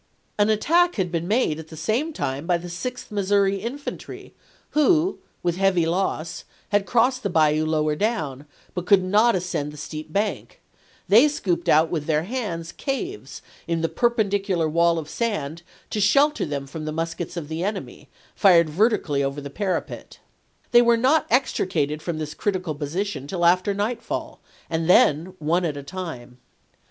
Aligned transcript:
An 0.39 0.49
attack 0.49 0.95
had 0.95 1.11
been 1.11 1.27
made 1.27 1.59
at 1.59 1.67
the 1.67 1.77
same 1.77 2.11
time 2.11 2.47
by 2.47 2.57
the 2.57 2.71
Sixth 2.71 3.11
Missouri 3.11 3.57
Infantry, 3.57 4.33
who, 4.71 5.19
with 5.43 5.57
heavy 5.57 5.85
loss, 5.85 6.43
had 6.69 6.87
crossed 6.87 7.21
the 7.21 7.29
bayou 7.29 7.67
lower 7.67 7.95
down, 7.95 8.47
but 8.73 8.87
could 8.87 9.03
not 9.03 9.35
ascend 9.35 9.71
the 9.71 9.77
steep 9.77 10.11
bank; 10.11 10.59
they 11.07 11.27
scooped 11.27 11.69
out 11.69 11.91
with 11.91 12.07
their 12.07 12.23
hands 12.23 12.71
caves 12.71 13.43
in 13.67 13.81
the 13.81 13.89
perpendicular 13.89 14.67
wall 14.67 14.97
of 14.97 15.07
sand 15.07 15.61
to 15.91 16.01
shelter 16.01 16.47
them 16.47 16.65
from 16.65 16.85
the 16.85 16.91
muskets 16.91 17.37
of 17.37 17.47
the 17.47 17.63
enemy, 17.63 18.09
fired 18.33 18.71
vertically 18.71 19.23
over 19.23 19.39
the 19.39 19.51
parapet. 19.51 20.17
They 20.71 20.81
were 20.81 20.97
not 20.97 21.29
extri 21.29 21.67
cated 21.67 22.01
from 22.01 22.17
this 22.17 22.33
critical 22.33 22.73
position 22.73 23.27
till 23.27 23.45
after 23.45 23.71
nightfall, 23.75 24.39
and 24.67 24.89
then 24.89 25.35
one 25.37 25.63
at 25.63 25.77
a 25.77 25.83
time. 25.83 26.39